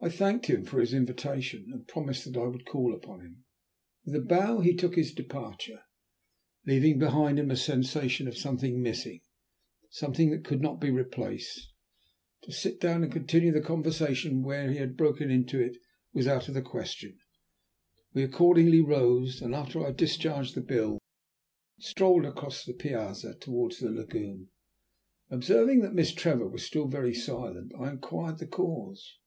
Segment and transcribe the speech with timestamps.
[0.00, 3.44] I thanked him for his invitation, and promised that I would call upon him.
[4.04, 5.82] Then with a bow he took his departure,
[6.66, 9.22] leaving behind him a sensation of something missing,
[9.88, 11.70] something that could not be replaced.
[12.42, 15.78] To sit down and continue the conversation where he had broken into it
[16.12, 17.16] was out of the question.
[18.12, 20.98] We accordingly rose, and after I had discharged the bill,
[21.78, 24.50] strolled across the piazza towards the lagoon.
[25.30, 29.18] Observing that Miss Trevor was still very silent, I inquired the cause.